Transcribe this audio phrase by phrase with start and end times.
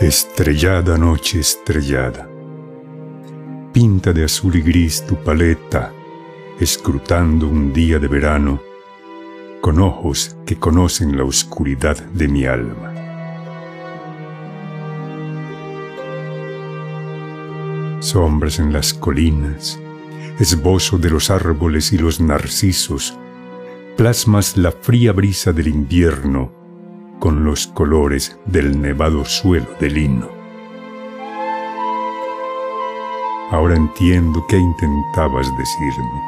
[0.00, 2.26] Estrellada noche estrellada,
[3.70, 5.92] pinta de azul y gris tu paleta,
[6.58, 8.62] escrutando un día de verano,
[9.60, 12.94] con ojos que conocen la oscuridad de mi alma.
[18.00, 19.78] Sombras en las colinas,
[20.38, 23.18] esbozo de los árboles y los narcisos,
[23.98, 26.59] plasmas la fría brisa del invierno
[27.20, 30.28] con los colores del nevado suelo del lino.
[33.50, 36.22] Ahora entiendo qué intentabas decirme,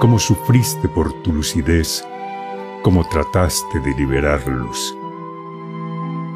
[0.00, 2.06] cómo sufriste por tu lucidez,
[2.82, 4.96] cómo trataste de liberarlos.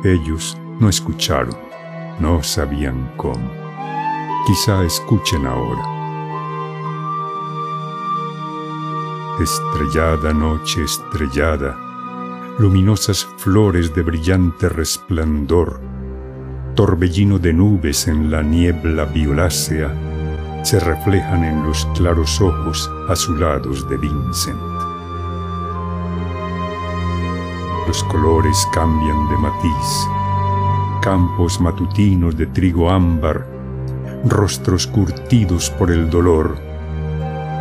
[0.05, 1.57] Ellos no escucharon,
[2.21, 3.51] no sabían cómo.
[4.47, 5.83] Quizá escuchen ahora.
[9.41, 11.77] Estrellada noche estrellada,
[12.61, 15.81] luminosas flores de brillante resplandor,
[16.75, 19.91] torbellino de nubes en la niebla violácea,
[20.63, 24.61] se reflejan en los claros ojos azulados de Vincent.
[27.89, 30.09] Los colores cambian de matiz,
[31.01, 33.47] campos matutinos de trigo ámbar,
[34.27, 36.59] rostros curtidos por el dolor,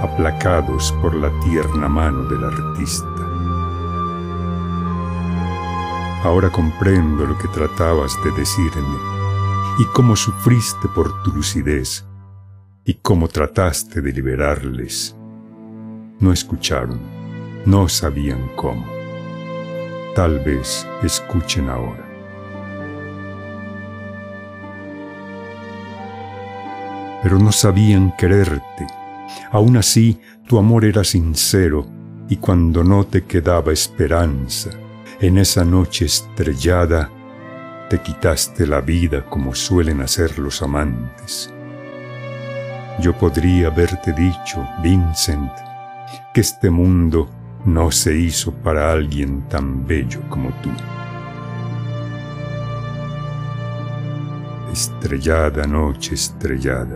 [0.03, 3.28] aplacados por la tierna mano del artista.
[6.23, 8.97] Ahora comprendo lo que tratabas de decirme
[9.79, 12.05] y cómo sufriste por tu lucidez
[12.83, 15.15] y cómo trataste de liberarles.
[16.19, 16.99] No escucharon,
[17.65, 18.85] no sabían cómo.
[20.13, 22.05] Tal vez escuchen ahora.
[27.23, 28.87] Pero no sabían quererte.
[29.51, 31.85] Aún así, tu amor era sincero
[32.27, 34.71] y cuando no te quedaba esperanza,
[35.21, 37.09] en esa noche estrellada
[37.89, 41.53] te quitaste la vida como suelen hacer los amantes.
[43.01, 45.51] Yo podría haberte dicho, Vincent,
[46.33, 47.29] que este mundo
[47.65, 50.69] no se hizo para alguien tan bello como tú.
[54.71, 56.95] Estrellada noche estrellada.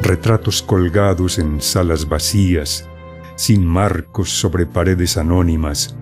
[0.00, 2.88] Retratos colgados en salas vacías
[3.36, 5.96] sin marcos sobre paredes anónimas,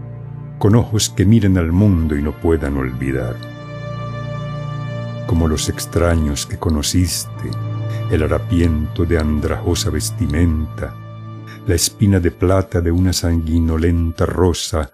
[0.58, 3.36] con ojos que miren al mundo y no puedan olvidar.
[5.26, 7.50] Como los extraños que conociste,
[8.10, 10.94] el harapiento de andrajosa vestimenta,
[11.66, 14.90] la espina de plata de una sanguinolenta rosa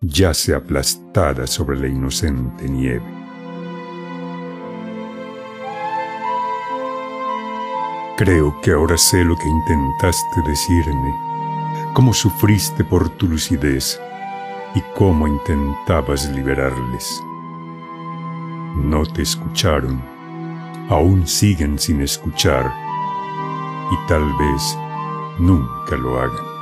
[0.00, 3.04] yace aplastada sobre la inocente nieve.
[8.16, 11.33] Creo que ahora sé lo que intentaste decirme
[11.94, 14.00] cómo sufriste por tu lucidez
[14.74, 17.22] y cómo intentabas liberarles.
[18.76, 20.02] No te escucharon,
[20.90, 22.70] aún siguen sin escuchar
[23.92, 24.78] y tal vez
[25.38, 26.53] nunca lo hagan.